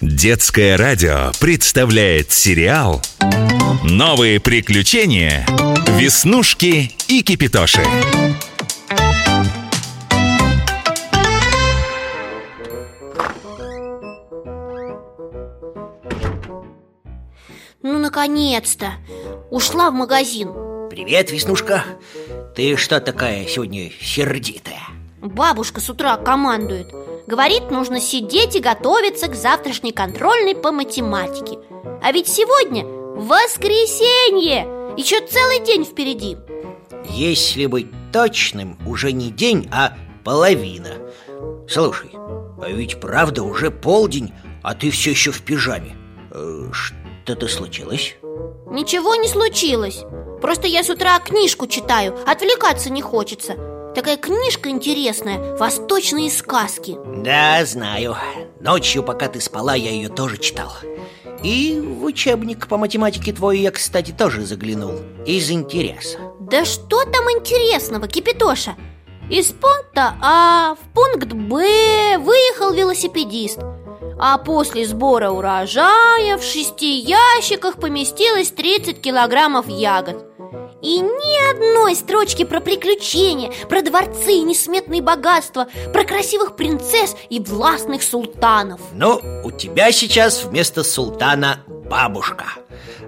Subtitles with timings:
[0.00, 3.02] Детское радио представляет сериал
[3.84, 5.44] «Новые приключения.
[5.88, 7.82] Веснушки и Кипитоши».
[17.82, 18.92] Ну, наконец-то!
[19.50, 20.48] Ушла в магазин
[20.88, 21.84] Привет, Веснушка
[22.56, 24.80] Ты что такая сегодня сердитая?
[25.20, 26.88] Бабушка с утра командует
[27.26, 31.58] Говорит, нужно сидеть и готовиться к завтрашней контрольной по математике.
[32.02, 34.66] А ведь сегодня воскресенье!
[34.96, 36.36] Еще целый день впереди.
[37.08, 40.96] Если быть точным, уже не день, а половина.
[41.68, 42.10] Слушай,
[42.60, 45.96] а ведь правда уже полдень, а ты все еще в пижаме.
[46.32, 48.16] Э, Что-то случилось?
[48.66, 50.02] Ничего не случилось.
[50.42, 53.56] Просто я с утра книжку читаю, отвлекаться не хочется
[53.94, 56.96] Такая книжка интересная, восточные сказки.
[57.24, 58.16] Да, знаю.
[58.60, 60.70] Ночью, пока ты спала, я ее тоже читал.
[61.42, 64.94] И в учебник по математике твой я, кстати, тоже заглянул.
[65.26, 66.18] Из интереса.
[66.38, 68.76] Да что там интересного, Кипитоша?
[69.28, 73.58] Из пункта А в пункт Б выехал велосипедист.
[74.18, 80.29] А после сбора урожая в шести ящиках поместилось 30 килограммов ягод.
[80.82, 87.40] И ни одной строчки про приключения, про дворцы и несметные богатства, про красивых принцесс и
[87.40, 88.80] властных султанов.
[88.92, 92.44] Ну, у тебя сейчас вместо султана бабушка.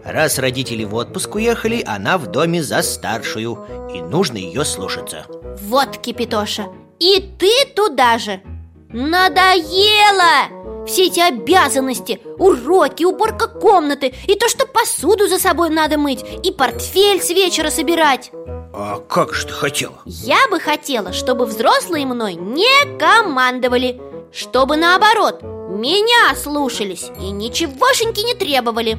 [0.05, 5.27] Раз родители в отпуск уехали, она в доме за старшую, и нужно ее слушаться.
[5.63, 6.67] Вот, Кипитоша,
[6.99, 8.41] и ты туда же.
[8.89, 10.62] Надоело!
[10.87, 16.51] Все эти обязанности, уроки, уборка комнаты И то, что посуду за собой надо мыть И
[16.53, 18.31] портфель с вечера собирать.
[18.75, 20.01] А как же ты хотела?
[20.07, 24.01] Я бы хотела, чтобы взрослые мной не командовали
[24.33, 28.99] Чтобы наоборот, меня слушались и ничегошеньки не требовали.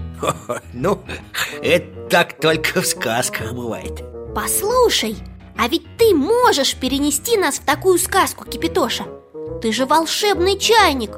[0.73, 0.99] Ну,
[1.61, 4.03] это так только в сказках бывает.
[4.35, 5.15] Послушай,
[5.57, 9.05] а ведь ты можешь перенести нас в такую сказку, Кипитоша.
[9.61, 11.11] Ты же волшебный чайник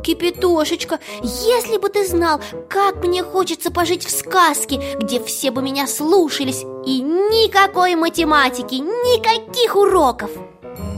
[0.00, 5.86] Кипятошечка, если бы ты знал, как мне хочется пожить в сказке, где все бы меня
[5.86, 10.30] слушались И никакой математики, никаких уроков.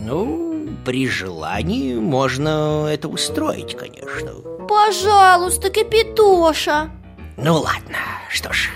[0.04, 4.32] Ну, при желании можно это устроить, конечно.
[4.68, 6.90] Пожалуйста, Кипятоша.
[7.36, 7.98] Ну ладно,
[8.30, 8.70] что ж,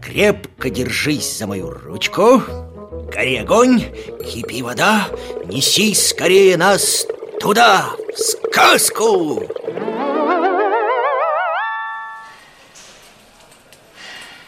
[0.00, 2.42] крепко держись за мою ручку
[3.12, 3.82] Гори огонь,
[4.24, 5.08] кипи вода,
[5.46, 7.06] неси скорее нас
[7.40, 9.48] туда, сказку!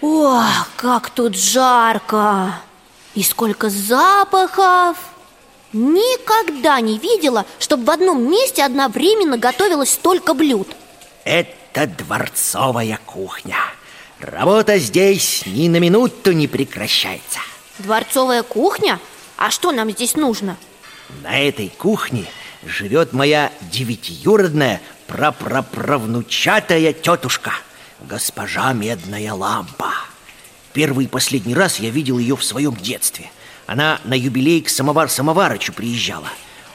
[0.01, 2.61] Ох, как тут жарко!
[3.15, 4.97] И сколько запахов!
[5.73, 10.69] Никогда не видела, чтобы в одном месте одновременно готовилось столько блюд
[11.25, 13.57] Это дворцовая кухня
[14.21, 17.41] Работа здесь ни на минуту не прекращается
[17.79, 19.01] Дворцовая кухня?
[19.37, 20.57] А что нам здесь нужно?
[21.25, 22.27] На этой кухне
[22.67, 27.53] живет моя девятиюродная прапраправнучатая тетушка
[28.01, 29.93] Госпожа Медная Лампа
[30.73, 33.31] Первый и последний раз я видел ее в своем детстве
[33.67, 36.29] Она на юбилей к Самовар Самоварычу приезжала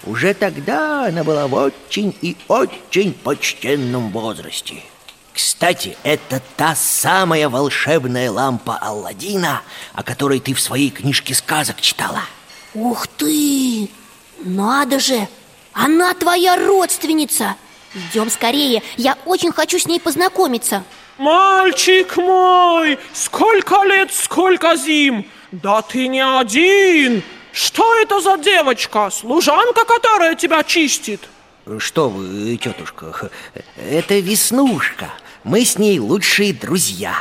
[0.05, 4.83] Уже тогда она была в очень и очень почтенном возрасте
[5.31, 9.61] кстати, это та самая волшебная лампа Алладина,
[9.93, 12.23] о которой ты в своей книжке сказок читала.
[12.73, 13.89] Ух ты!
[14.43, 15.29] Надо же!
[15.73, 17.55] Она твоя родственница!
[17.95, 20.83] Идем скорее, я очень хочу с ней познакомиться.
[21.17, 25.25] Мальчик мой, сколько лет, сколько зим?
[25.51, 27.23] Да ты не один.
[27.51, 31.21] Что это за девочка, служанка, которая тебя чистит?
[31.79, 33.31] Что вы, тетушка,
[33.75, 35.09] это Веснушка.
[35.43, 37.15] Мы с ней лучшие друзья.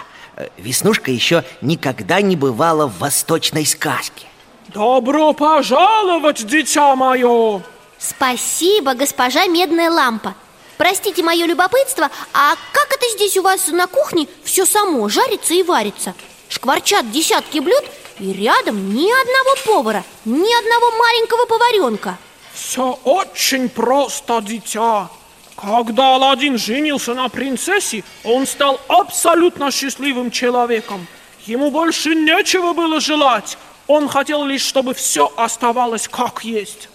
[0.56, 4.26] Веснушка еще никогда не бывала в восточной сказке.
[4.68, 7.62] Добро пожаловать, дитя мое!
[7.98, 10.34] Спасибо, госпожа Медная Лампа.
[10.76, 15.64] Простите мое любопытство, а как это здесь у вас на кухне все само жарится и
[15.64, 16.14] варится?
[16.48, 17.84] Шкварчат десятки блюд,
[18.20, 22.16] и рядом ни одного повара, ни одного маленького поваренка
[22.54, 25.10] Все очень просто, дитя.
[25.56, 31.04] Когда Аладдин женился на принцессе, он стал абсолютно счастливым человеком.
[31.46, 33.58] Ему больше нечего было желать.
[33.88, 36.88] Он хотел лишь, чтобы все оставалось как есть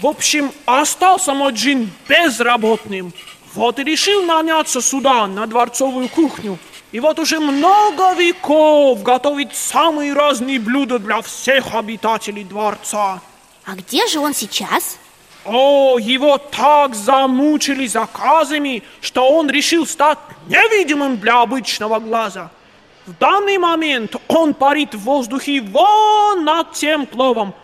[0.00, 3.12] в общем, остался мой джин безработным.
[3.54, 6.58] Вот и решил наняться сюда, на дворцовую кухню.
[6.92, 13.20] И вот уже много веков готовит самые разные блюда для всех обитателей дворца.
[13.64, 14.98] А где же он сейчас?
[15.44, 22.50] О, его так замучили заказами, что он решил стать невидимым для обычного глаза.
[23.06, 27.54] В данный момент он парит в воздухе вон над тем пловом.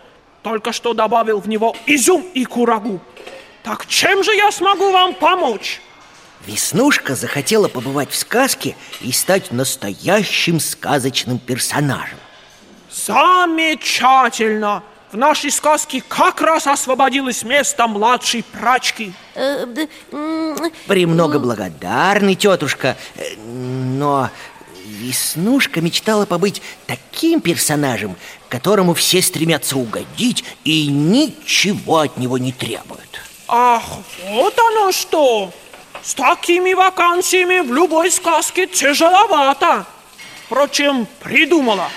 [0.43, 3.01] Только что добавил в него изюм и курагу.
[3.63, 5.81] Так чем же я смогу вам помочь?
[6.47, 12.19] Веснушка захотела побывать в сказке и стать настоящим сказочным персонажем.
[12.91, 14.83] Замечательно!
[15.11, 19.15] В нашей сказке как раз освободилось место младшей прачки.
[19.35, 19.67] Э,
[20.87, 24.29] Премного благодарны, тетушка, э, но
[24.89, 28.17] Веснушка мечтала побыть таким персонажем,
[28.49, 33.21] которому все стремятся угодить и ничего от него не требуют.
[33.47, 33.83] Ах,
[34.31, 35.53] вот оно что!
[36.03, 39.85] С такими вакансиями в любой сказке тяжеловато.
[40.47, 41.91] Впрочем, придумала.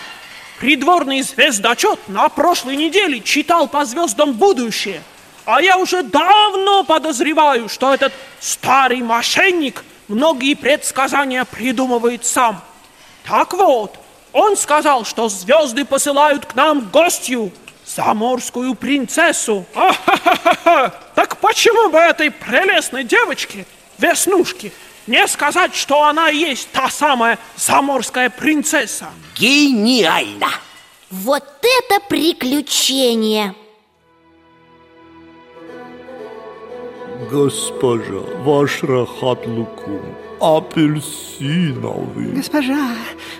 [0.59, 5.01] Придворный звездочет на прошлой неделе читал по звездам будущее.
[5.45, 12.61] А я уже давно подозреваю, что этот старый мошенник многие предсказания придумывает сам.
[13.25, 13.97] Так вот,
[14.33, 17.51] он сказал, что звезды посылают к нам гостью,
[17.85, 19.65] заморскую принцессу.
[19.75, 20.93] А-ха-ха-ха!
[21.15, 23.65] Так почему бы этой прелестной девочке,
[23.97, 24.71] Веснушке,
[25.07, 29.09] не сказать, что она и есть та самая заморская принцесса?
[29.35, 30.49] Гениально!
[31.09, 33.53] Вот это приключение!
[37.29, 40.01] Госпожа, ваш рахат лукум
[40.41, 42.31] апельсиновый.
[42.33, 42.95] Госпожа,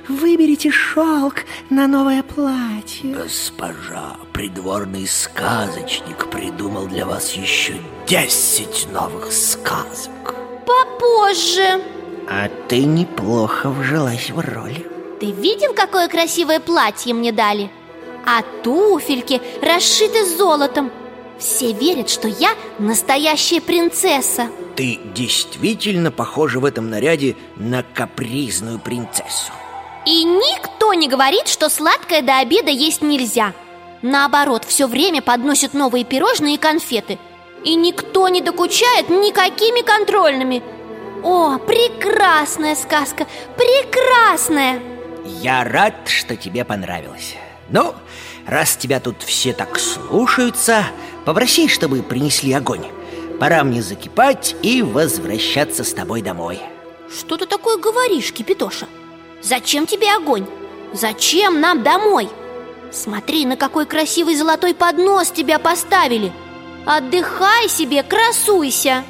[0.07, 3.15] выберите шелк на новое платье.
[3.15, 7.73] Госпожа, придворный сказочник придумал для вас еще
[8.07, 10.35] десять новых сказок.
[10.67, 11.81] Попозже
[12.29, 14.85] А ты неплохо вжилась в роль.
[15.19, 17.71] Ты видел, какое красивое платье мне дали?
[18.27, 20.91] А туфельки расшиты золотом
[21.41, 24.47] Все верят, что я настоящая принцесса.
[24.75, 29.51] Ты действительно похожа в этом наряде на капризную принцессу.
[30.05, 33.53] И никто не говорит, что сладкое до обеда есть нельзя.
[34.03, 37.17] Наоборот, все время подносят новые пирожные и конфеты.
[37.63, 40.61] И никто не докучает никакими контрольными.
[41.23, 43.25] О, прекрасная сказка,
[43.57, 44.79] прекрасная!
[45.25, 47.35] Я рад, что тебе понравилось.
[47.69, 47.95] Ну,
[48.45, 50.85] раз тебя тут все так слушаются,
[51.25, 52.85] попроси, чтобы принесли огонь.
[53.39, 56.59] Пора мне закипать и возвращаться с тобой домой.
[57.09, 58.88] Что ты такое говоришь, Кипитоша?
[59.41, 60.45] Зачем тебе огонь?
[60.94, 62.29] Зачем нам домой?
[62.91, 66.31] Смотри, на какой красивый золотой поднос тебя поставили
[66.85, 69.03] Отдыхай себе, красуйся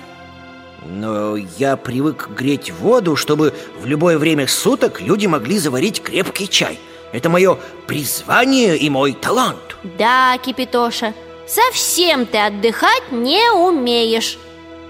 [0.85, 6.79] Но я привык греть воду, чтобы в любое время суток люди могли заварить крепкий чай.
[7.11, 7.57] Это мое
[7.87, 9.77] призвание и мой талант.
[9.97, 11.13] Да, Кипитоша,
[11.47, 14.37] совсем ты отдыхать не умеешь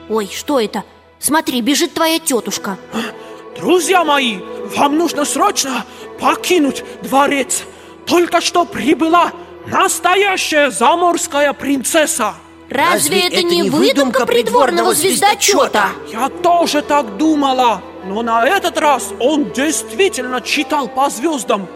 [0.09, 0.83] Ой, что это?
[1.19, 2.77] Смотри, бежит твоя тетушка
[3.55, 4.39] Друзья мои,
[4.75, 5.85] вам нужно срочно
[6.19, 7.63] покинуть дворец.
[8.05, 9.31] Только что прибыла
[9.67, 12.35] настоящая заморская принцесса.
[12.69, 15.89] Разве, это, не выдумка придворного звездочета?
[16.11, 21.67] Я тоже так думала, но на этот раз он действительно читал по звездам.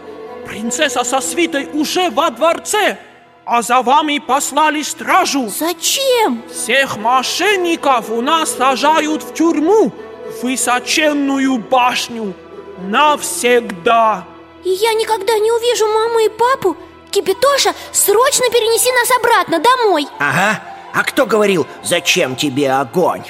[0.46, 2.98] Принцесса со свитой уже во дворце,
[3.46, 5.48] а за вами послали стражу.
[5.48, 6.42] Зачем?
[6.52, 12.34] Всех мошенников у нас сажают в тюрьму, в высоченную башню,
[12.78, 14.24] навсегда.
[14.64, 16.76] И я никогда не увижу маму и папу
[17.12, 20.60] Кипитоша, срочно перенеси нас обратно домой Ага.
[20.92, 23.22] А кто говорил, зачем тебе огонь?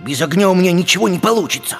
[0.00, 1.78] Без огня у меня ничего не получится.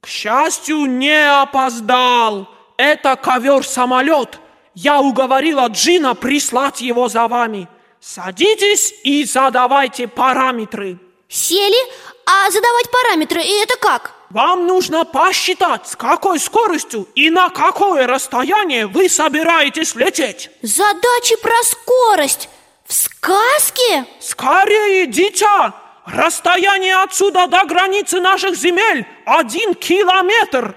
[0.00, 2.48] К счастью, не опоздал.
[2.78, 4.38] Это ковер-самолет.
[4.72, 7.68] Я уговорила Джина прислать его за вами.
[8.00, 10.98] Садитесь и задавайте параметры.
[11.28, 11.76] Сели,
[12.24, 14.12] а задавать параметры, и это как?
[14.30, 20.48] Вам нужно посчитать, с какой скоростью и на какое расстояние вы собираетесь лететь.
[20.62, 22.48] Задачи про скорость
[22.86, 24.06] В сказке?
[24.20, 25.74] Скорее, дитя!
[26.06, 30.74] Расстояние отсюда до границы наших земель один километр.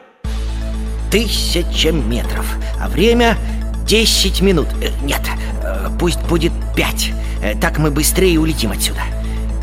[1.12, 2.46] Тысяча метров.
[2.82, 3.38] А время
[3.86, 4.68] 10 минут.
[4.82, 5.22] Э, Нет,
[5.64, 7.12] э, пусть будет 5.
[7.60, 9.02] Так мы быстрее улетим отсюда.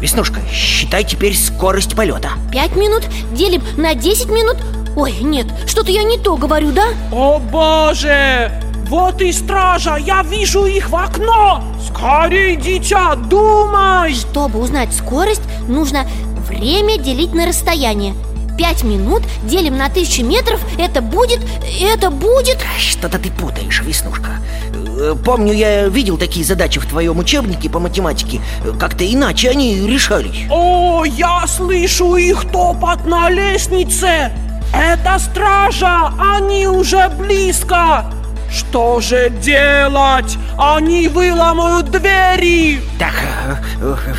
[0.00, 2.30] Веснушка, считай теперь скорость полета.
[2.52, 4.56] Пять минут делим на 10 минут
[4.96, 6.88] Ой, нет, что-то я не то говорю, да?
[7.12, 8.50] О боже!
[8.88, 11.62] Вот и стража, я вижу их в окно!
[11.86, 14.12] Скорей, дитя, думай!
[14.14, 16.04] Чтобы узнать скорость, нужно
[16.48, 18.14] время делить на расстояние
[18.58, 21.40] 5 минут делим на тысячу метров Это будет...
[21.80, 22.58] Это будет...
[22.78, 24.32] Что-то ты путаешь, Веснушка.
[24.74, 28.40] Э, э, помню, я видел такие задачи в твоем учебнике по математике.
[28.78, 30.46] Как-то иначе они решались.
[30.50, 34.32] О, я слышу их топот на лестнице.
[34.74, 38.04] Это стража, они уже близко.
[38.50, 40.36] Что же делать?
[40.58, 42.80] Они выломают двери.
[42.98, 43.14] Так,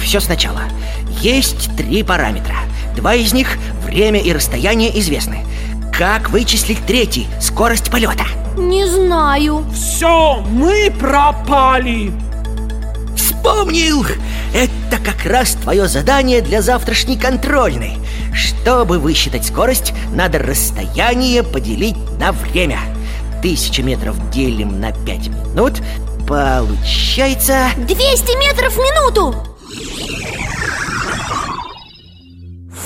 [0.01, 0.61] все сначала.
[1.21, 2.55] Есть три параметра
[2.99, 5.45] Два из них– время и расстояние известны
[5.97, 8.25] Как вычислить третий– скорость полета?
[8.57, 12.11] Не знаю Все, мы пропали
[13.15, 14.05] Вспомнил!
[14.53, 17.93] Это как раз твое задание для завтрашней контрольной
[18.33, 22.79] Чтобы высчитать скорость, надо расстояние поделить на время
[23.41, 25.81] Тысяча метров делим на пять минут
[26.27, 27.69] Получается...
[27.77, 29.49] 200 метров в минуту!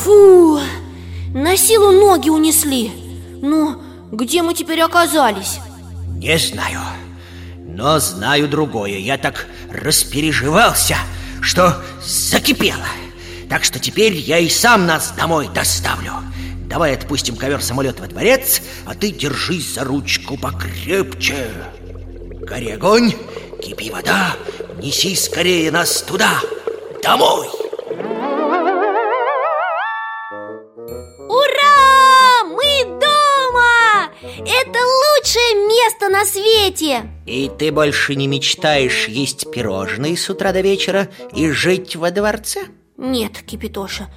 [0.03, 0.59] Фу,
[1.33, 2.91] на силу ноги унесли.
[3.41, 3.81] Ну,
[4.11, 5.59] где мы теперь оказались?
[6.17, 6.81] Не знаю
[7.65, 8.97] Но знаю другое.
[8.97, 10.97] Я так распереживался,
[11.41, 12.85] что закипело.
[13.49, 16.15] Так что теперь я и сам нас домой доставлю.
[16.65, 21.47] Давай отпустим ковер-самолет во дворец А ты держись за ручку покрепче.
[22.41, 23.13] Гори огонь,
[23.63, 24.35] кипи вода
[24.81, 26.41] Неси скорее нас туда,
[27.01, 27.47] домой
[35.33, 37.09] лучшее место на свете!
[37.25, 42.65] И ты больше не мечтаешь есть пирожные с утра до вечера и жить во дворце?
[42.97, 44.09] Нет, Кипитоша,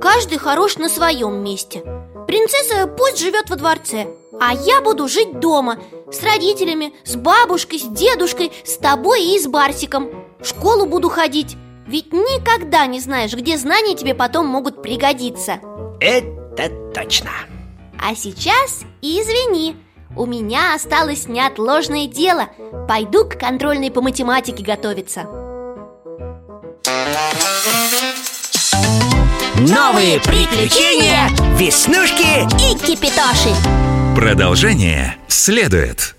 [0.00, 1.82] каждый хорош на своем месте
[2.26, 4.06] Принцесса пусть живет во дворце
[4.40, 5.78] А я буду жить дома
[6.10, 11.56] С родителями, с бабушкой, с дедушкой С тобой и с Барсиком В школу буду ходить
[11.86, 15.60] Ведь никогда не знаешь, где знания тебе потом могут пригодиться
[16.00, 17.30] Это точно
[18.00, 19.76] А сейчас извини
[20.16, 22.48] У меня осталось неотложное дело.
[22.88, 25.22] Пойду к контрольной по математике готовиться.
[29.56, 33.54] Новые приключения Веснушки И Кипитоши.
[34.16, 36.14] Продолжение следует.